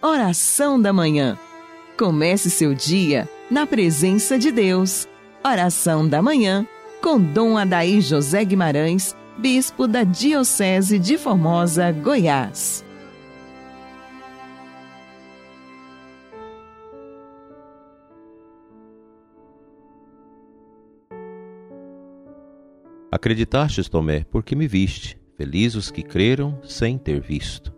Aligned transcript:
Oração 0.00 0.80
da 0.80 0.92
Manhã. 0.92 1.36
Comece 1.98 2.50
seu 2.50 2.72
dia 2.72 3.28
na 3.50 3.66
presença 3.66 4.38
de 4.38 4.52
Deus. 4.52 5.08
Oração 5.44 6.08
da 6.08 6.22
Manhã 6.22 6.64
com 7.02 7.20
Dom 7.20 7.58
Adaí 7.58 8.00
José 8.00 8.44
Guimarães, 8.44 9.16
Bispo 9.36 9.88
da 9.88 10.04
Diocese 10.04 11.00
de 11.00 11.18
Formosa, 11.18 11.90
Goiás. 11.90 12.84
Acreditastes, 23.10 23.88
Tomé, 23.88 24.24
porque 24.30 24.54
me 24.54 24.68
viste. 24.68 25.18
Felizes 25.36 25.74
os 25.74 25.90
que 25.90 26.04
creram 26.04 26.60
sem 26.62 26.96
ter 26.96 27.20
visto. 27.20 27.74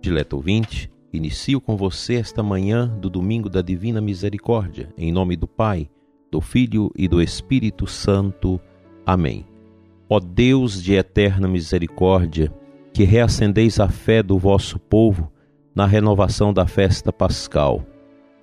Dileto 0.00 0.36
ouvinte, 0.36 0.88
Inicio 1.10 1.58
com 1.58 1.74
você 1.74 2.16
esta 2.16 2.42
manhã 2.42 2.86
do 2.86 3.08
domingo 3.08 3.48
da 3.48 3.62
Divina 3.62 3.98
Misericórdia, 3.98 4.92
em 4.96 5.10
nome 5.10 5.36
do 5.36 5.48
Pai, 5.48 5.88
do 6.30 6.38
Filho 6.38 6.92
e 6.94 7.08
do 7.08 7.22
Espírito 7.22 7.86
Santo. 7.86 8.60
Amém. 9.06 9.46
Ó 10.06 10.20
Deus 10.20 10.82
de 10.82 10.92
eterna 10.94 11.48
misericórdia, 11.48 12.52
que 12.92 13.04
reacendeis 13.04 13.80
a 13.80 13.88
fé 13.88 14.22
do 14.22 14.38
vosso 14.38 14.78
povo 14.78 15.32
na 15.74 15.86
renovação 15.86 16.52
da 16.52 16.66
festa 16.66 17.10
pascal, 17.10 17.86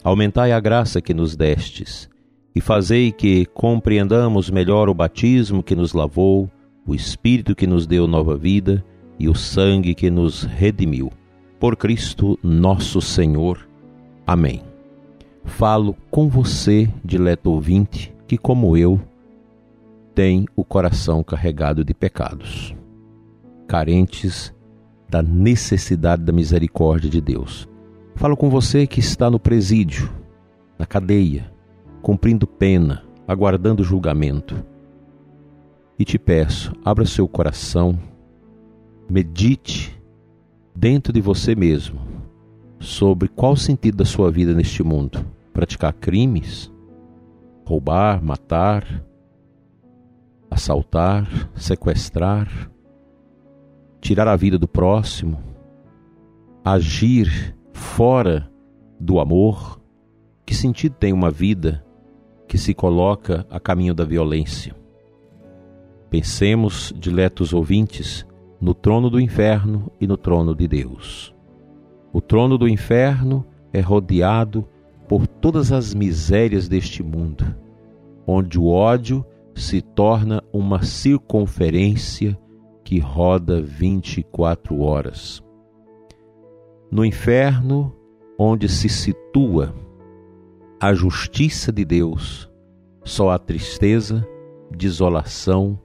aumentai 0.04 0.52
a 0.52 0.60
graça 0.60 1.00
que 1.00 1.14
nos 1.14 1.36
destes 1.36 2.10
e 2.56 2.60
fazei 2.60 3.12
que 3.12 3.46
compreendamos 3.46 4.50
melhor 4.50 4.90
o 4.90 4.94
batismo 4.94 5.62
que 5.62 5.76
nos 5.76 5.94
lavou, 5.94 6.50
o 6.88 6.96
Espírito 6.96 7.54
que 7.54 7.68
nos 7.68 7.86
deu 7.86 8.08
nova 8.08 8.36
vida 8.36 8.84
e 9.20 9.30
o 9.30 9.36
sangue 9.36 9.94
que 9.94 10.10
nos 10.10 10.44
redimiu 10.44 11.12
por 11.60 11.76
Cristo 11.76 12.38
nosso 12.44 13.02
Senhor. 13.02 13.68
Amém. 14.26 14.62
Falo 15.44 15.96
com 16.10 16.28
você, 16.28 16.90
dileto 17.04 17.52
ouvinte, 17.52 18.14
que, 18.28 18.38
como 18.38 18.76
eu, 18.76 19.00
tem 20.14 20.46
o 20.56 20.64
coração 20.64 21.24
carregado 21.24 21.84
de 21.84 21.94
pecados, 21.94 22.76
carentes 23.68 24.54
da 25.08 25.22
necessidade 25.22 26.24
da 26.24 26.34
misericórdia 26.34 27.10
de 27.10 27.22
Deus. 27.22 27.68
Falo 28.16 28.36
com 28.36 28.50
você 28.50 28.88
que 28.88 29.00
está 29.00 29.30
no 29.30 29.40
presídio, 29.40 30.12
na 30.80 30.86
cadeia, 30.86 31.52
cumprindo 32.02 32.48
pena, 32.48 33.04
aguardando 33.28 33.84
julgamento. 33.84 34.64
E 35.98 36.04
te 36.04 36.18
peço, 36.18 36.74
abra 36.84 37.06
seu 37.06 37.28
coração, 37.28 37.98
medite 39.10 39.96
dentro 40.76 41.14
de 41.14 41.22
você 41.22 41.56
mesmo 41.56 42.00
sobre 42.80 43.30
qual 43.30 43.54
o 43.54 43.58
sentido 43.58 43.98
da 43.98 44.06
sua 44.06 44.30
vida 44.30 44.54
neste 44.54 44.84
mundo. 44.84 45.26
Praticar 45.54 45.94
crimes, 45.94 46.72
roubar, 47.66 48.22
matar, 48.22 49.04
assaltar, 50.52 51.50
sequestrar, 51.56 52.70
tirar 54.02 54.28
a 54.28 54.36
vida 54.36 54.60
do 54.60 54.68
próximo, 54.68 55.42
agir 56.64 57.56
fora 57.72 58.52
do 59.00 59.20
amor. 59.20 59.82
Que 60.46 60.54
sentido 60.54 60.96
tem 61.00 61.14
uma 61.14 61.32
vida 61.32 61.84
que 62.48 62.58
se 62.58 62.74
coloca 62.74 63.48
a 63.50 63.60
caminho 63.60 63.96
da 63.96 64.04
violência? 64.04 64.76
Pensemos, 66.10 66.94
diletos 66.96 67.52
ouvintes, 67.52 68.26
no 68.60 68.74
trono 68.74 69.10
do 69.10 69.20
inferno 69.20 69.92
e 70.00 70.08
no 70.08 70.18
trono 70.18 70.56
de 70.56 70.68
Deus. 70.68 71.34
O 72.14 72.22
trono 72.22 72.58
do 72.58 72.68
inferno 72.68 73.46
é 73.74 73.80
rodeado 73.80 74.68
por 75.08 75.28
todas 75.28 75.72
as 75.72 75.94
misérias 75.94 76.68
deste 76.68 77.04
mundo, 77.04 77.56
onde 78.26 78.60
o 78.60 78.68
ódio 78.68 79.26
se 79.54 79.82
torna 79.82 80.44
uma 80.52 80.84
circunferência 80.84 82.38
que 82.84 83.00
roda 83.00 83.62
24 83.62 84.80
horas. 84.80 85.44
No 86.92 87.04
inferno, 87.04 87.94
onde 88.38 88.70
se 88.70 88.90
situa 88.90 89.74
a 90.80 90.94
justiça 90.94 91.72
de 91.72 91.84
Deus, 91.84 92.50
só 93.04 93.30
há 93.30 93.40
tristeza, 93.40 94.28
desolação, 94.72 95.80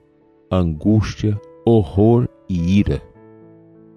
angústia, 0.51 1.39
horror 1.65 2.27
e 2.51 2.79
ira. 2.79 3.01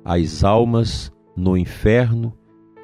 As 0.04 0.44
almas 0.44 1.12
no 1.36 1.56
inferno 1.56 2.32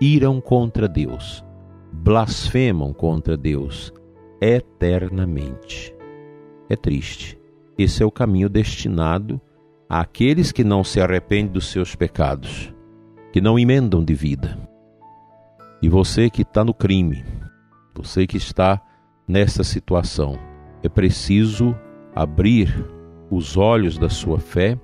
iram 0.00 0.40
contra 0.40 0.88
Deus, 0.88 1.44
blasfemam 1.92 2.92
contra 2.92 3.36
Deus 3.36 3.92
eternamente. 4.40 5.94
É 6.68 6.74
triste. 6.74 7.38
Esse 7.78 8.02
é 8.02 8.06
o 8.06 8.10
caminho 8.10 8.48
destinado 8.48 9.40
àqueles 9.88 10.50
que 10.50 10.64
não 10.64 10.82
se 10.82 11.00
arrependem 11.00 11.52
dos 11.52 11.66
seus 11.70 11.94
pecados, 11.94 12.74
que 13.32 13.40
não 13.40 13.58
emendam 13.58 14.04
de 14.04 14.14
vida. 14.14 14.58
E 15.80 15.88
você 15.88 16.28
que 16.28 16.42
está 16.42 16.64
no 16.64 16.74
crime, 16.74 17.24
você 17.94 18.26
que 18.26 18.36
está 18.36 18.82
nessa 19.26 19.62
situação, 19.62 20.38
é 20.82 20.88
preciso 20.88 21.76
abrir 22.14 22.86
os 23.30 23.56
olhos 23.56 23.96
da 23.96 24.08
sua 24.08 24.38
fé 24.38 24.78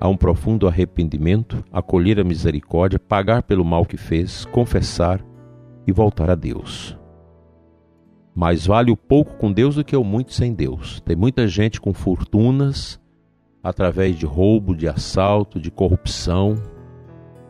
a 0.00 0.08
um 0.08 0.16
profundo 0.16 0.68
arrependimento, 0.68 1.64
acolher 1.72 2.20
a 2.20 2.24
misericórdia, 2.24 2.98
pagar 2.98 3.42
pelo 3.42 3.64
mal 3.64 3.84
que 3.84 3.96
fez, 3.96 4.44
confessar 4.44 5.24
e 5.86 5.92
voltar 5.92 6.30
a 6.30 6.34
Deus. 6.34 6.96
Mais 8.34 8.66
vale 8.66 8.92
o 8.92 8.96
pouco 8.96 9.36
com 9.36 9.52
Deus 9.52 9.74
do 9.74 9.84
que 9.84 9.96
o 9.96 10.04
muito 10.04 10.32
sem 10.32 10.54
Deus. 10.54 11.00
Tem 11.00 11.16
muita 11.16 11.48
gente 11.48 11.80
com 11.80 11.92
fortunas 11.92 13.00
através 13.62 14.16
de 14.16 14.24
roubo, 14.24 14.76
de 14.76 14.86
assalto, 14.86 15.58
de 15.58 15.70
corrupção, 15.72 16.54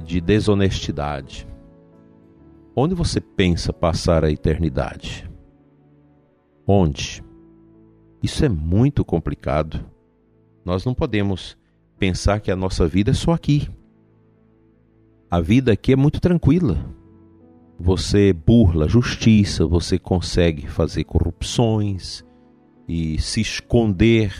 de 0.02 0.18
desonestidade. 0.20 1.46
Onde 2.74 2.94
você 2.94 3.20
pensa 3.20 3.72
passar 3.72 4.24
a 4.24 4.30
eternidade? 4.30 5.28
Onde? 6.66 7.22
Isso 8.22 8.44
é 8.44 8.48
muito 8.48 9.04
complicado. 9.04 9.84
Nós 10.64 10.84
não 10.84 10.94
podemos 10.94 11.57
pensar 11.98 12.40
que 12.40 12.50
a 12.50 12.56
nossa 12.56 12.86
vida 12.86 13.10
é 13.10 13.14
só 13.14 13.32
aqui. 13.32 13.68
A 15.30 15.40
vida 15.40 15.72
aqui 15.72 15.92
é 15.92 15.96
muito 15.96 16.20
tranquila. 16.20 16.78
Você 17.78 18.32
burla 18.32 18.86
a 18.86 18.88
justiça, 18.88 19.66
você 19.66 19.98
consegue 19.98 20.66
fazer 20.66 21.04
corrupções 21.04 22.24
e 22.88 23.20
se 23.20 23.40
esconder, 23.40 24.34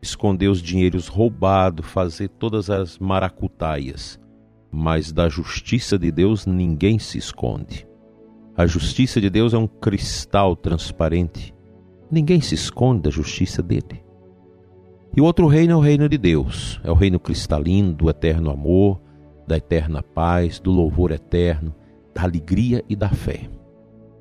esconder 0.00 0.48
os 0.48 0.60
dinheiros 0.60 1.08
roubados, 1.08 1.86
fazer 1.86 2.28
todas 2.28 2.68
as 2.68 2.98
maracutaias. 2.98 4.20
Mas 4.70 5.12
da 5.12 5.28
justiça 5.28 5.98
de 5.98 6.10
Deus 6.10 6.46
ninguém 6.46 6.98
se 6.98 7.18
esconde. 7.18 7.86
A 8.56 8.66
justiça 8.66 9.20
de 9.20 9.30
Deus 9.30 9.54
é 9.54 9.58
um 9.58 9.66
cristal 9.66 10.54
transparente. 10.54 11.54
Ninguém 12.10 12.40
se 12.40 12.54
esconde 12.54 13.02
da 13.02 13.10
justiça 13.10 13.62
dele. 13.62 14.04
E 15.14 15.20
o 15.20 15.24
outro 15.24 15.46
reino 15.46 15.74
é 15.74 15.76
o 15.76 15.80
reino 15.80 16.08
de 16.08 16.16
Deus, 16.16 16.80
é 16.82 16.90
o 16.90 16.94
reino 16.94 17.20
cristalino 17.20 17.92
do 17.92 18.08
eterno 18.08 18.50
amor, 18.50 18.98
da 19.46 19.58
eterna 19.58 20.02
paz, 20.02 20.58
do 20.58 20.70
louvor 20.70 21.10
eterno, 21.10 21.74
da 22.14 22.22
alegria 22.22 22.82
e 22.88 22.96
da 22.96 23.10
fé. 23.10 23.50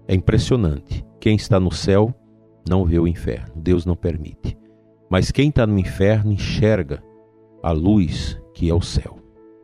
É 0.05 0.13
impressionante. 0.13 1.05
Quem 1.17 1.35
está 1.35 1.61
no 1.61 1.71
céu 1.71 2.13
não 2.67 2.83
vê 2.83 2.99
o 2.99 3.07
inferno, 3.07 3.53
Deus 3.55 3.85
não 3.85 3.95
permite. 3.95 4.57
Mas 5.09 5.31
quem 5.31 5.47
está 5.47 5.65
no 5.65 5.79
inferno 5.79 6.33
enxerga 6.33 7.01
a 7.63 7.71
luz 7.71 8.37
que 8.53 8.69
é 8.69 8.73
o 8.73 8.81
céu. 8.81 9.17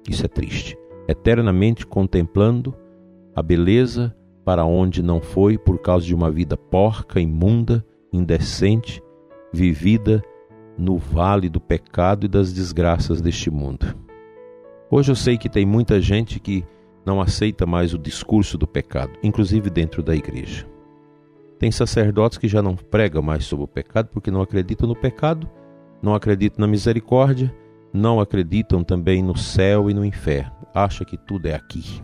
Isso 0.08 0.26
é 0.26 0.30
triste. 0.30 0.78
Eternamente 1.10 1.86
contemplando 1.86 2.74
a 3.36 3.42
beleza 3.42 4.16
para 4.46 4.64
onde 4.64 5.04
não 5.04 5.20
foi 5.20 5.58
por 5.58 5.80
causa 5.80 6.06
de 6.06 6.16
uma 6.16 6.32
vida 6.32 6.56
porca, 6.56 7.20
imunda, 7.20 7.86
indecente, 8.14 9.02
vivida 9.54 10.24
no 10.78 10.98
vale 10.98 11.50
do 11.50 11.60
pecado 11.60 12.26
e 12.26 12.30
das 12.30 12.54
desgraças 12.54 13.22
deste 13.22 13.50
mundo. 13.50 13.96
Hoje 14.90 15.12
eu 15.12 15.16
sei 15.16 15.38
que 15.38 15.50
tem 15.50 15.66
muita 15.66 16.00
gente 16.00 16.40
que 16.40 16.64
não 17.06 17.20
aceita 17.20 17.66
mais 17.66 17.94
o 17.94 17.98
discurso 17.98 18.58
do 18.58 18.68
pecado, 18.68 19.18
inclusive 19.24 19.70
dentro 19.70 20.04
da 20.04 20.16
igreja. 20.16 20.68
Tem 21.58 21.72
sacerdotes 21.72 22.38
que 22.38 22.48
já 22.48 22.62
não 22.62 22.76
pregam 22.76 23.22
mais 23.22 23.46
sobre 23.46 23.66
o 23.66 23.68
pecado 23.68 24.10
porque 24.14 24.30
não 24.30 24.42
acreditam 24.42 24.88
no 24.88 24.96
pecado, 24.96 25.50
não 26.02 26.14
acreditam 26.14 26.62
na 26.62 26.68
misericórdia, 26.68 27.54
não 27.92 28.20
acreditam 28.20 28.84
também 28.84 29.24
no 29.24 29.36
céu 29.36 29.90
e 29.90 29.94
no 29.94 30.06
inferno. 30.06 30.52
Acha 30.74 31.04
que 31.04 31.18
tudo 31.18 31.48
é 31.48 31.56
aqui. 31.56 32.02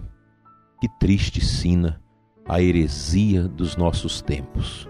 Que 0.81 0.87
triste 0.99 1.39
sina 1.39 2.01
a 2.47 2.61
heresia 2.61 3.43
dos 3.43 3.75
nossos 3.75 4.21
tempos. 4.21 4.87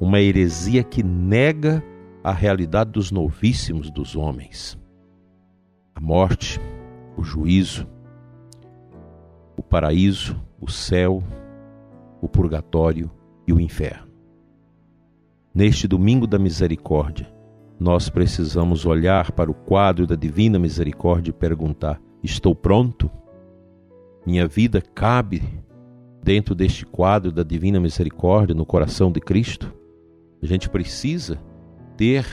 Uma 0.00 0.20
heresia 0.20 0.82
que 0.82 1.02
nega 1.02 1.82
a 2.24 2.32
realidade 2.32 2.90
dos 2.90 3.12
novíssimos 3.12 3.90
dos 3.90 4.16
homens. 4.16 4.76
A 5.94 6.00
morte, 6.00 6.58
o 7.16 7.22
juízo, 7.22 7.86
paraíso, 9.74 10.40
o 10.60 10.70
céu, 10.70 11.20
o 12.22 12.28
purgatório 12.28 13.10
e 13.44 13.52
o 13.52 13.58
inferno. 13.58 14.06
Neste 15.52 15.88
domingo 15.88 16.28
da 16.28 16.38
misericórdia, 16.38 17.26
nós 17.76 18.08
precisamos 18.08 18.86
olhar 18.86 19.32
para 19.32 19.50
o 19.50 19.54
quadro 19.54 20.06
da 20.06 20.14
divina 20.14 20.60
misericórdia 20.60 21.30
e 21.30 21.34
perguntar: 21.34 22.00
estou 22.22 22.54
pronto? 22.54 23.10
Minha 24.24 24.46
vida 24.46 24.80
cabe 24.80 25.42
dentro 26.22 26.54
deste 26.54 26.86
quadro 26.86 27.32
da 27.32 27.42
divina 27.42 27.80
misericórdia 27.80 28.54
no 28.54 28.64
coração 28.64 29.10
de 29.10 29.18
Cristo? 29.18 29.74
A 30.40 30.46
gente 30.46 30.70
precisa 30.70 31.36
ter 31.96 32.26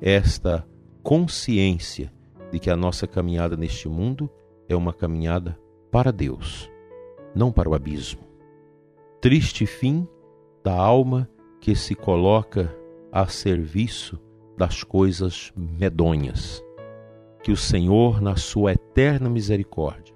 esta 0.00 0.66
consciência 1.02 2.12
de 2.50 2.58
que 2.58 2.70
a 2.70 2.76
nossa 2.76 3.06
caminhada 3.06 3.56
neste 3.56 3.88
mundo 3.88 4.30
é 4.68 4.76
uma 4.76 4.92
caminhada 4.92 5.58
para 5.90 6.12
Deus, 6.12 6.70
não 7.34 7.50
para 7.50 7.68
o 7.68 7.74
abismo. 7.74 8.20
Triste 9.20 9.66
fim 9.66 10.06
da 10.64 10.74
alma 10.74 11.28
que 11.60 11.74
se 11.74 11.94
coloca 11.94 12.74
a 13.10 13.26
serviço 13.26 14.18
das 14.56 14.82
coisas 14.82 15.52
medonhas. 15.56 16.62
Que 17.42 17.50
o 17.50 17.56
Senhor, 17.56 18.20
na 18.20 18.36
sua 18.36 18.72
eterna 18.72 19.28
misericórdia, 19.28 20.14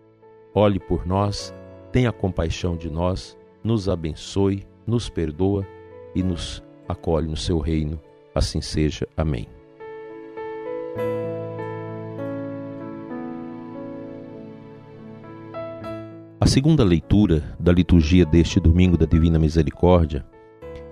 olhe 0.54 0.78
por 0.78 1.06
nós, 1.06 1.54
tenha 1.92 2.12
compaixão 2.12 2.76
de 2.76 2.90
nós, 2.90 3.36
nos 3.62 3.88
abençoe, 3.88 4.66
nos 4.86 5.08
perdoa 5.08 5.66
e 6.14 6.22
nos 6.22 6.62
acolhe 6.88 7.28
no 7.28 7.36
seu 7.36 7.58
reino. 7.58 8.00
Assim 8.36 8.60
seja. 8.60 9.08
Amém. 9.16 9.48
A 16.38 16.46
segunda 16.46 16.84
leitura 16.84 17.56
da 17.58 17.72
liturgia 17.72 18.26
deste 18.26 18.60
domingo 18.60 18.98
da 18.98 19.06
Divina 19.06 19.38
Misericórdia 19.38 20.22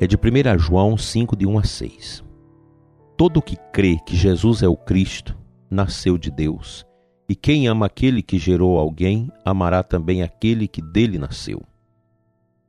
é 0.00 0.06
de 0.06 0.16
1 0.16 0.58
João 0.58 0.96
5, 0.96 1.36
de 1.36 1.46
1 1.46 1.58
a 1.58 1.64
6. 1.64 2.24
Todo 3.14 3.42
que 3.42 3.56
crê 3.74 3.98
que 4.06 4.16
Jesus 4.16 4.62
é 4.62 4.68
o 4.68 4.74
Cristo 4.74 5.36
nasceu 5.70 6.16
de 6.16 6.30
Deus, 6.30 6.86
e 7.28 7.36
quem 7.36 7.68
ama 7.68 7.84
aquele 7.84 8.22
que 8.22 8.38
gerou 8.38 8.78
alguém, 8.78 9.30
amará 9.44 9.82
também 9.82 10.22
aquele 10.22 10.66
que 10.66 10.80
dele 10.80 11.18
nasceu. 11.18 11.62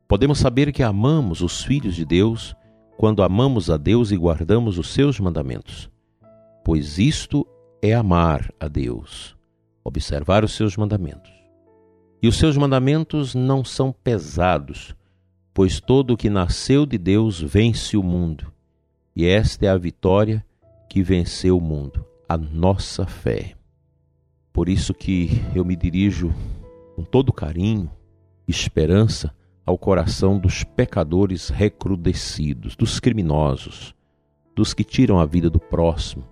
Podemos 0.06 0.38
saber 0.38 0.74
que 0.74 0.84
amamos 0.84 1.40
os 1.40 1.64
filhos 1.64 1.96
de 1.96 2.04
Deus 2.04 2.54
quando 2.98 3.24
amamos 3.24 3.70
a 3.70 3.78
Deus 3.78 4.12
e 4.12 4.18
guardamos 4.18 4.78
os 4.78 4.94
seus 4.94 5.20
mandamentos, 5.20 5.90
pois 6.64 6.98
isto 6.98 7.46
é 7.82 7.94
amar 7.94 8.54
a 8.60 8.68
Deus, 8.68 9.36
observar 9.84 10.44
os 10.44 10.54
seus 10.54 10.78
mandamentos. 10.78 11.32
E 12.22 12.28
os 12.28 12.38
seus 12.38 12.58
mandamentos 12.58 13.36
não 13.36 13.64
são 13.64 13.92
pesados, 13.92 14.96
pois 15.54 15.80
todo 15.80 16.14
o 16.14 16.18
que 16.18 16.30
nasceu 16.30 16.86
de 16.86 16.98
Deus 16.98 17.40
vence 17.40 17.96
o 17.96 18.04
mundo. 18.04 18.52
E 19.16 19.26
esta 19.26 19.66
é 19.66 19.70
a 19.70 19.78
vitória 19.78 20.44
que 20.90 21.04
venceu 21.04 21.58
o 21.58 21.62
mundo, 21.62 22.06
a 22.28 22.38
nossa 22.38 23.06
fé. 23.06 23.56
Por 24.52 24.70
isso 24.70 24.94
que 24.94 25.42
eu 25.54 25.66
me 25.66 25.76
dirijo 25.76 26.34
com 26.96 27.04
todo 27.04 27.34
carinho, 27.34 27.92
esperança 28.48 29.34
ao 29.66 29.78
coração 29.78 30.38
dos 30.38 30.64
pecadores 30.64 31.50
recrudescidos, 31.50 32.76
dos 32.76 33.00
criminosos, 33.00 33.96
dos 34.56 34.74
que 34.74 34.84
tiram 34.84 35.20
a 35.20 35.26
vida 35.26 35.50
do 35.50 35.60
próximo, 35.60 36.24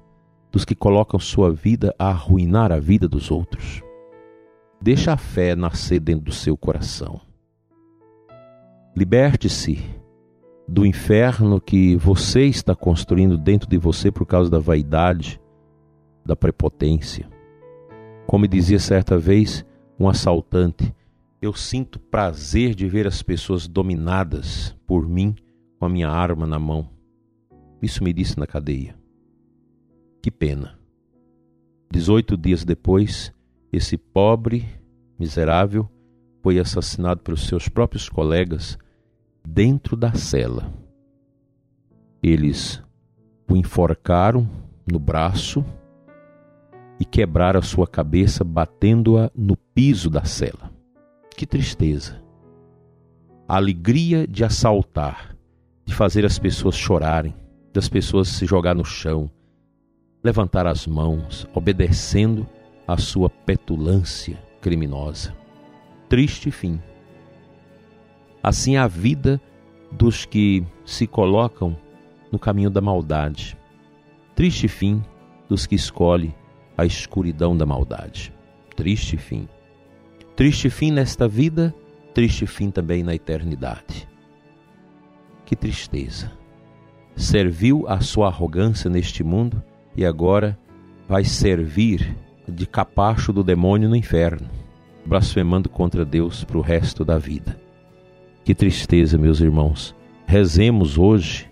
dos 0.51 0.63
que 0.63 0.75
colocam 0.75 1.19
sua 1.19 1.51
vida 1.51 1.95
a 1.97 2.09
arruinar 2.09 2.71
a 2.71 2.79
vida 2.79 3.07
dos 3.07 3.31
outros. 3.31 3.81
Deixa 4.79 5.13
a 5.13 5.17
fé 5.17 5.55
nascer 5.55 5.99
dentro 5.99 6.25
do 6.25 6.31
seu 6.31 6.55
coração. 6.55 7.19
Liberte-se 8.95 9.83
do 10.67 10.85
inferno 10.85 11.59
que 11.59 11.95
você 11.95 12.45
está 12.45 12.75
construindo 12.75 13.37
dentro 13.37 13.67
de 13.67 13.77
você 13.77 14.11
por 14.11 14.25
causa 14.25 14.51
da 14.51 14.59
vaidade, 14.59 15.41
da 16.25 16.35
prepotência. 16.35 17.27
Como 18.27 18.47
dizia 18.47 18.79
certa 18.79 19.17
vez 19.17 19.65
um 19.99 20.07
assaltante, 20.07 20.93
eu 21.43 21.53
sinto 21.53 21.99
prazer 21.99 22.73
de 22.73 22.87
ver 22.87 23.05
as 23.05 23.21
pessoas 23.21 23.67
dominadas 23.67 24.73
por 24.87 25.05
mim 25.05 25.35
com 25.77 25.85
a 25.85 25.89
minha 25.89 26.09
arma 26.09 26.47
na 26.47 26.57
mão. 26.57 26.89
Isso 27.81 28.01
me 28.01 28.13
disse 28.13 28.39
na 28.39 28.47
cadeia. 28.47 28.95
Que 30.21 30.31
pena. 30.31 30.79
Dezoito 31.91 32.37
dias 32.37 32.63
depois, 32.63 33.33
esse 33.73 33.97
pobre, 33.97 34.65
miserável, 35.19 35.91
foi 36.41 36.59
assassinado 36.59 37.21
pelos 37.21 37.45
seus 37.45 37.67
próprios 37.67 38.07
colegas 38.07 38.77
dentro 39.45 39.97
da 39.97 40.13
cela. 40.13 40.73
Eles 42.23 42.81
o 43.49 43.57
enforcaram 43.57 44.49
no 44.89 44.97
braço 44.97 45.65
e 46.97 47.03
quebraram 47.03 47.59
a 47.59 47.63
sua 47.63 47.85
cabeça 47.85 48.45
batendo-a 48.45 49.29
no 49.35 49.57
piso 49.57 50.09
da 50.09 50.23
cela. 50.23 50.72
Que 51.35 51.45
tristeza! 51.45 52.21
A 53.47 53.57
alegria 53.57 54.27
de 54.27 54.43
assaltar, 54.43 55.35
de 55.85 55.93
fazer 55.93 56.25
as 56.25 56.39
pessoas 56.39 56.75
chorarem, 56.75 57.35
das 57.73 57.89
pessoas 57.89 58.29
se 58.29 58.45
jogar 58.45 58.75
no 58.75 58.85
chão, 58.85 59.29
levantar 60.23 60.67
as 60.67 60.87
mãos, 60.87 61.47
obedecendo 61.53 62.47
à 62.87 62.97
sua 62.97 63.29
petulância 63.29 64.37
criminosa. 64.61 65.35
Triste 66.07 66.51
fim. 66.51 66.79
Assim 68.41 68.75
é 68.75 68.79
a 68.79 68.87
vida 68.87 69.41
dos 69.91 70.25
que 70.25 70.63
se 70.85 71.07
colocam 71.07 71.75
no 72.31 72.39
caminho 72.39 72.69
da 72.69 72.81
maldade. 72.81 73.57
Triste 74.35 74.67
fim 74.67 75.03
dos 75.49 75.65
que 75.65 75.75
escolhem 75.75 76.33
a 76.77 76.85
escuridão 76.85 77.57
da 77.57 77.65
maldade. 77.65 78.33
Triste 78.75 79.17
fim. 79.17 79.47
Triste 80.35 80.67
fim 80.67 80.89
nesta 80.89 81.27
vida, 81.27 81.73
triste 82.11 82.47
fim 82.47 82.71
também 82.71 83.03
na 83.03 83.13
eternidade. 83.13 84.07
Que 85.45 85.55
tristeza. 85.55 86.31
Serviu 87.15 87.87
a 87.87 87.99
sua 88.01 88.29
arrogância 88.29 88.89
neste 88.89 89.23
mundo 89.23 89.61
e 89.95 90.03
agora 90.03 90.57
vai 91.07 91.23
servir 91.23 92.17
de 92.47 92.65
capacho 92.65 93.31
do 93.31 93.43
demônio 93.43 93.87
no 93.87 93.95
inferno, 93.95 94.49
blasfemando 95.05 95.69
contra 95.69 96.03
Deus 96.03 96.43
para 96.43 96.57
o 96.57 96.61
resto 96.61 97.05
da 97.05 97.19
vida. 97.19 97.61
Que 98.43 98.55
tristeza, 98.55 99.19
meus 99.19 99.39
irmãos. 99.39 99.95
Rezemos 100.25 100.97
hoje, 100.97 101.47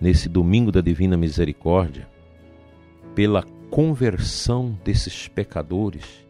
nesse 0.00 0.28
domingo 0.28 0.72
da 0.72 0.80
Divina 0.80 1.16
Misericórdia, 1.16 2.08
pela 3.14 3.44
conversão 3.70 4.76
desses 4.84 5.28
pecadores. 5.28 6.25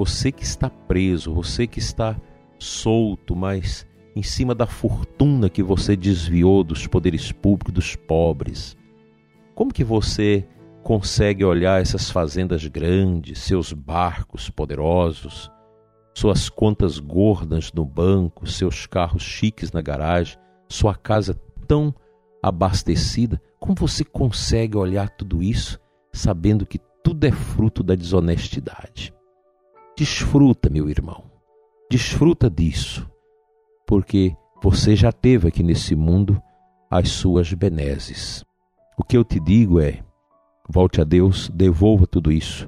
Você 0.00 0.32
que 0.32 0.42
está 0.42 0.70
preso, 0.70 1.34
você 1.34 1.66
que 1.66 1.78
está 1.78 2.18
solto, 2.58 3.36
mas 3.36 3.86
em 4.16 4.22
cima 4.22 4.54
da 4.54 4.66
fortuna 4.66 5.50
que 5.50 5.62
você 5.62 5.94
desviou 5.94 6.64
dos 6.64 6.86
poderes 6.86 7.32
públicos 7.32 7.74
dos 7.74 7.96
pobres. 7.96 8.74
Como 9.54 9.74
que 9.74 9.84
você 9.84 10.48
consegue 10.82 11.44
olhar 11.44 11.82
essas 11.82 12.10
fazendas 12.10 12.66
grandes, 12.66 13.40
seus 13.40 13.74
barcos 13.74 14.48
poderosos, 14.48 15.50
suas 16.14 16.48
contas 16.48 16.98
gordas 16.98 17.70
no 17.70 17.84
banco, 17.84 18.46
seus 18.46 18.86
carros 18.86 19.22
chiques 19.22 19.70
na 19.70 19.82
garagem, 19.82 20.38
sua 20.66 20.94
casa 20.94 21.38
tão 21.68 21.94
abastecida? 22.42 23.38
Como 23.58 23.74
você 23.74 24.02
consegue 24.02 24.78
olhar 24.78 25.10
tudo 25.10 25.42
isso 25.42 25.78
sabendo 26.10 26.64
que 26.64 26.80
tudo 27.04 27.22
é 27.26 27.30
fruto 27.30 27.82
da 27.82 27.94
desonestidade? 27.94 29.12
Desfruta, 30.00 30.70
meu 30.70 30.88
irmão, 30.88 31.24
desfruta 31.90 32.48
disso, 32.48 33.06
porque 33.86 34.34
você 34.62 34.96
já 34.96 35.12
teve 35.12 35.46
aqui 35.46 35.62
nesse 35.62 35.94
mundo 35.94 36.42
as 36.90 37.10
suas 37.10 37.52
benesses. 37.52 38.42
O 38.96 39.04
que 39.04 39.14
eu 39.14 39.22
te 39.22 39.38
digo 39.38 39.78
é: 39.78 40.02
Volte 40.66 41.02
a 41.02 41.04
Deus, 41.04 41.50
devolva 41.50 42.06
tudo 42.06 42.32
isso. 42.32 42.66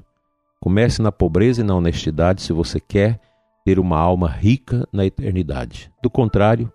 Comece 0.60 1.00
na 1.00 1.10
pobreza 1.10 1.62
e 1.62 1.64
na 1.64 1.74
honestidade 1.74 2.42
se 2.42 2.52
você 2.52 2.78
quer 2.78 3.18
ter 3.64 3.78
uma 3.78 3.98
alma 3.98 4.28
rica 4.28 4.86
na 4.92 5.06
eternidade. 5.06 5.90
Do 6.02 6.10
contrário, 6.10 6.70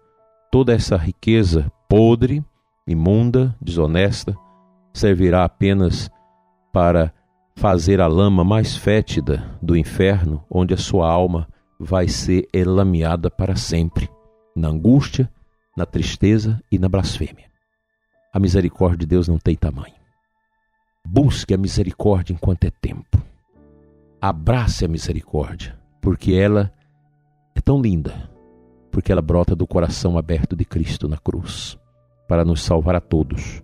toda 0.52 0.74
essa 0.74 0.98
riqueza 0.98 1.72
podre, 1.88 2.44
imunda, 2.88 3.56
desonesta, 3.62 4.36
servirá 4.92 5.44
apenas 5.44 6.10
para 6.74 7.14
fazer 7.58 8.00
a 8.00 8.06
lama 8.06 8.44
mais 8.44 8.78
fétida 8.78 9.44
do 9.60 9.76
inferno, 9.76 10.46
onde 10.48 10.76
a 10.76 10.78
sua 10.78 11.10
alma 11.10 11.48
vai 11.80 12.08
ser 12.08 12.48
elameada 12.54 13.32
para 13.32 13.56
sempre, 13.56 14.08
na 14.56 14.68
angústia, 14.68 15.28
na 15.76 15.84
tristeza 15.84 16.62
e 16.72 16.78
na 16.78 16.88
blasfêmia. 16.88 17.46
A 18.32 18.40
misericórdia 18.40 19.00
de 19.00 19.06
Deus 19.08 19.28
não 19.28 19.40
tem 19.40 19.56
tamanho. 19.56 19.96
Busque 21.04 21.52
a 21.52 21.58
misericórdia 21.58 22.32
enquanto 22.32 22.66
é 22.66 22.70
tempo. 22.70 23.20
Abrace 24.22 24.86
a 24.86 24.88
misericórdia, 24.88 25.76
porque 26.00 26.34
ela 26.34 26.72
é 27.56 27.62
tão 27.62 27.82
linda, 27.82 28.30
porque 28.92 29.12
ela 29.12 29.22
brota 29.22 29.56
do 29.56 29.66
coração 29.66 30.16
aberto 30.16 30.56
de 30.56 30.64
Cristo 30.64 31.08
na 31.08 31.18
cruz, 31.18 31.76
para 32.28 32.46
nos 32.46 32.62
salvar 32.62 32.96
a 32.96 33.02
todos. 33.02 33.64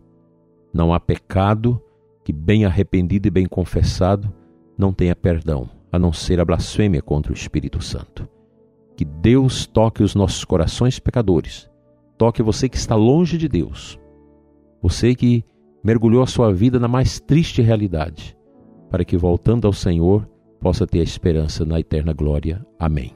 Não 0.74 0.92
há 0.92 1.00
pecado 1.00 1.80
que, 2.24 2.32
bem 2.32 2.66
arrependido 2.66 3.28
e 3.28 3.32
bem 3.32 3.46
confessado, 3.46 4.34
não 4.78 4.94
tenha 4.94 5.16
perdão, 5.16 5.70
a 5.92 6.00
não 6.00 6.14
ser 6.14 6.40
a 6.40 6.46
blasfêmia 6.46 7.02
contra 7.02 7.32
o 7.32 7.36
Espírito 7.36 7.82
Santo. 7.84 8.28
Que 8.96 9.06
Deus 9.06 9.66
toque 9.66 10.04
os 10.04 10.16
nossos 10.16 10.44
corações 10.46 11.00
pecadores, 11.00 11.70
toque 12.18 12.42
você 12.42 12.70
que 12.70 12.78
está 12.78 12.96
longe 12.96 13.38
de 13.38 13.48
Deus, 13.48 14.00
você 14.82 15.14
que 15.16 15.44
mergulhou 15.84 16.24
a 16.24 16.28
sua 16.28 16.54
vida 16.54 16.80
na 16.80 16.88
mais 16.88 17.20
triste 17.20 17.62
realidade, 17.62 18.38
para 18.90 19.04
que, 19.04 19.18
voltando 19.18 19.68
ao 19.68 19.74
Senhor, 19.74 20.28
possa 20.60 20.88
ter 20.88 21.00
a 21.00 21.04
esperança 21.04 21.66
na 21.66 21.80
eterna 21.80 22.14
glória. 22.14 22.66
Amém. 22.80 23.14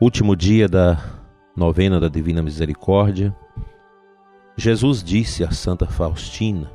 Último 0.00 0.36
dia 0.36 0.68
da 0.68 1.17
novena 1.58 1.98
da 1.98 2.08
Divina 2.08 2.40
Misericórdia, 2.40 3.34
Jesus 4.56 5.02
disse 5.02 5.42
a 5.42 5.50
Santa 5.50 5.86
Faustina: 5.86 6.70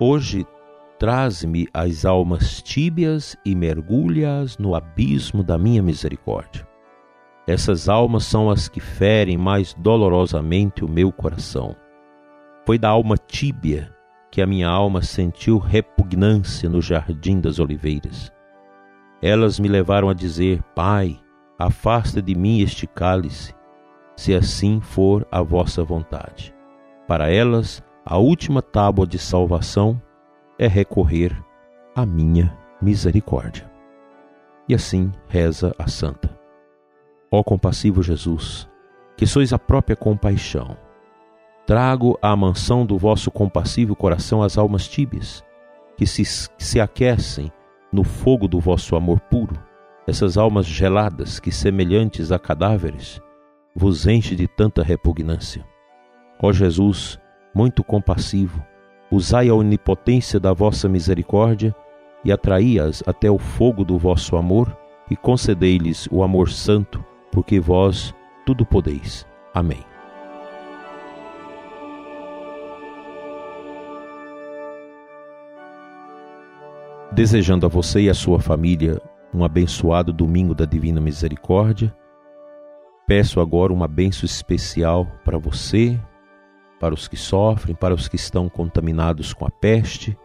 Hoje 0.00 0.44
traze-me 0.98 1.68
as 1.72 2.04
almas 2.04 2.60
tíbias 2.60 3.36
e 3.44 3.54
mergulha-as 3.54 4.58
no 4.58 4.74
abismo 4.74 5.44
da 5.44 5.56
minha 5.56 5.80
misericórdia. 5.80 6.68
Essas 7.46 7.88
almas 7.88 8.24
são 8.24 8.50
as 8.50 8.68
que 8.68 8.80
ferem 8.80 9.38
mais 9.38 9.74
dolorosamente 9.74 10.84
o 10.84 10.88
meu 10.88 11.12
coração. 11.12 11.74
Foi 12.66 12.78
da 12.78 12.88
alma 12.88 13.16
tíbia 13.16 13.94
que 14.30 14.42
a 14.42 14.46
minha 14.46 14.68
alma 14.68 15.02
sentiu 15.02 15.58
repugnância 15.58 16.68
no 16.68 16.82
jardim 16.82 17.40
das 17.40 17.58
oliveiras. 17.58 18.32
Elas 19.22 19.60
me 19.60 19.68
levaram 19.68 20.08
a 20.08 20.14
dizer: 20.14 20.62
Pai, 20.74 21.18
afasta 21.58 22.20
de 22.20 22.34
mim 22.34 22.60
este 22.60 22.86
cálice, 22.86 23.54
se 24.20 24.34
assim 24.34 24.82
for 24.82 25.26
a 25.32 25.40
vossa 25.40 25.82
vontade. 25.82 26.54
Para 27.08 27.32
elas, 27.32 27.82
a 28.04 28.18
última 28.18 28.60
tábua 28.60 29.06
de 29.06 29.18
salvação 29.18 29.98
é 30.58 30.66
recorrer 30.66 31.34
à 31.96 32.04
minha 32.04 32.54
misericórdia. 32.82 33.72
E 34.68 34.74
assim 34.74 35.10
reza 35.26 35.74
a 35.78 35.88
santa. 35.88 36.38
Ó 37.32 37.42
compassivo 37.42 38.02
Jesus, 38.02 38.68
que 39.16 39.26
sois 39.26 39.54
a 39.54 39.58
própria 39.58 39.96
compaixão, 39.96 40.76
trago 41.66 42.18
à 42.20 42.36
mansão 42.36 42.84
do 42.84 42.98
vosso 42.98 43.30
compassivo 43.30 43.96
coração 43.96 44.42
as 44.42 44.58
almas 44.58 44.86
tíbias, 44.86 45.42
que 45.96 46.06
se, 46.06 46.26
se 46.58 46.78
aquecem 46.78 47.50
no 47.90 48.04
fogo 48.04 48.46
do 48.46 48.60
vosso 48.60 48.96
amor 48.96 49.18
puro, 49.18 49.58
essas 50.06 50.36
almas 50.36 50.66
geladas 50.66 51.40
que, 51.40 51.50
semelhantes 51.50 52.30
a 52.30 52.38
cadáveres, 52.38 53.18
vos 53.74 54.06
enche 54.06 54.34
de 54.34 54.46
tanta 54.46 54.82
repugnância. 54.82 55.64
Ó 56.42 56.52
Jesus, 56.52 57.18
muito 57.54 57.84
compassivo, 57.84 58.64
usai 59.10 59.48
a 59.48 59.54
onipotência 59.54 60.40
da 60.40 60.52
vossa 60.52 60.88
misericórdia 60.88 61.74
e 62.24 62.32
atraí-as 62.32 63.02
até 63.06 63.30
o 63.30 63.38
fogo 63.38 63.84
do 63.84 63.98
vosso 63.98 64.36
amor 64.36 64.76
e 65.10 65.16
concedei-lhes 65.16 66.08
o 66.10 66.22
amor 66.22 66.50
santo 66.50 67.04
porque 67.32 67.60
vós 67.60 68.14
tudo 68.44 68.64
podeis. 68.64 69.26
Amém. 69.54 69.84
Desejando 77.12 77.66
a 77.66 77.68
você 77.68 78.02
e 78.02 78.10
a 78.10 78.14
sua 78.14 78.38
família 78.38 79.00
um 79.32 79.44
abençoado 79.44 80.12
domingo 80.12 80.54
da 80.54 80.64
Divina 80.64 81.00
Misericórdia, 81.00 81.94
peço 83.10 83.40
agora 83.40 83.72
uma 83.72 83.88
benção 83.88 84.24
especial 84.24 85.04
para 85.24 85.36
você, 85.36 85.98
para 86.78 86.94
os 86.94 87.08
que 87.08 87.16
sofrem, 87.16 87.74
para 87.74 87.92
os 87.92 88.06
que 88.06 88.14
estão 88.14 88.48
contaminados 88.48 89.32
com 89.32 89.44
a 89.44 89.50
peste, 89.50 90.16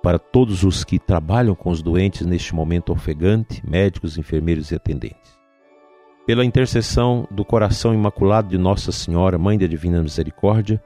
para 0.00 0.16
todos 0.16 0.62
os 0.62 0.84
que 0.84 0.96
trabalham 0.96 1.56
com 1.56 1.70
os 1.70 1.82
doentes 1.82 2.24
neste 2.24 2.54
momento 2.54 2.92
ofegante, 2.92 3.60
médicos, 3.68 4.16
enfermeiros 4.16 4.70
e 4.70 4.76
atendentes. 4.76 5.36
Pela 6.24 6.44
intercessão 6.44 7.26
do 7.32 7.44
coração 7.44 7.92
imaculado 7.92 8.48
de 8.48 8.58
Nossa 8.58 8.92
Senhora, 8.92 9.36
Mãe 9.36 9.58
da 9.58 9.66
Divina 9.66 10.00
Misericórdia, 10.00 10.80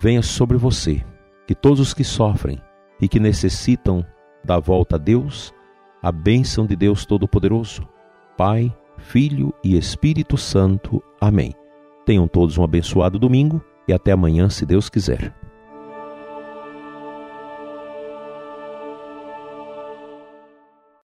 venha 0.00 0.22
sobre 0.22 0.56
você, 0.56 1.04
que 1.46 1.54
todos 1.54 1.78
os 1.78 1.94
que 1.94 2.02
sofrem 2.02 2.60
e 3.00 3.06
que 3.06 3.20
necessitam 3.20 4.04
da 4.44 4.58
volta 4.58 4.96
a 4.96 4.98
Deus, 4.98 5.54
a 6.02 6.10
bênção 6.10 6.66
de 6.66 6.74
Deus 6.74 7.06
Todo-Poderoso, 7.06 7.88
Pai, 8.36 8.76
Filho 8.98 9.52
e 9.62 9.76
Espírito 9.76 10.36
Santo. 10.36 11.02
Amém. 11.20 11.54
Tenham 12.04 12.28
todos 12.28 12.58
um 12.58 12.64
abençoado 12.64 13.18
domingo 13.18 13.62
e 13.88 13.92
até 13.92 14.12
amanhã, 14.12 14.48
se 14.48 14.64
Deus 14.64 14.88
quiser. 14.88 15.34